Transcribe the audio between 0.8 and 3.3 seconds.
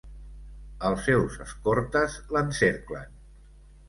Els seus escortes l'encerclen.